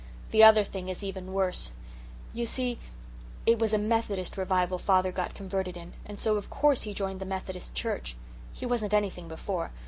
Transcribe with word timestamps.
The 0.31 0.43
other 0.43 0.63
thing 0.63 0.89
is 0.89 1.03
even 1.03 1.31
worse. 1.31 1.73
You 2.33 2.47
see, 2.47 2.79
it 3.45 3.59
was 3.59 3.71
a 3.71 3.77
Methodist 3.77 4.35
revival 4.35 4.79
father 4.79 5.11
got 5.11 5.35
converted 5.35 5.77
in, 5.77 5.93
and 6.07 6.19
so 6.19 6.37
of 6.37 6.49
course 6.49 6.81
he 6.81 6.93
joined 6.95 7.19
the 7.19 7.25
Methodist 7.25 7.75
church. 7.75 8.15
He 8.51 8.65
wasn't 8.65 8.95
anything 8.95 9.27
before. 9.27 9.69